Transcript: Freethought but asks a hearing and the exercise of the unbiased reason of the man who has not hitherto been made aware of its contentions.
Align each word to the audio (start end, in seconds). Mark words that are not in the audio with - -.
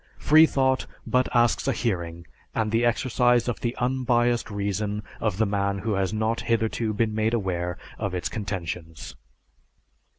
Freethought 0.17 0.87
but 1.05 1.29
asks 1.31 1.67
a 1.67 1.71
hearing 1.73 2.25
and 2.55 2.71
the 2.71 2.83
exercise 2.83 3.47
of 3.47 3.59
the 3.59 3.75
unbiased 3.75 4.49
reason 4.49 5.03
of 5.19 5.37
the 5.37 5.45
man 5.45 5.77
who 5.77 5.93
has 5.93 6.11
not 6.11 6.41
hitherto 6.41 6.91
been 6.91 7.13
made 7.13 7.35
aware 7.35 7.77
of 7.99 8.15
its 8.15 8.27
contentions. 8.27 9.15